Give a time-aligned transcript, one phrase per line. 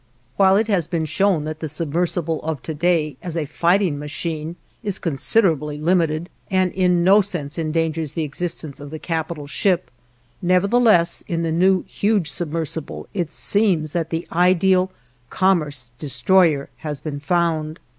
[0.35, 4.55] While it has been shown that the submersible of to day, as a fighting machine,
[4.81, 9.91] is considerably limited, and in no sense endangers the existence of the capital ship,
[10.41, 14.91] nevertheless in the new huge submersible it seems that the ideal
[15.29, 17.79] commerce destroyer has been found.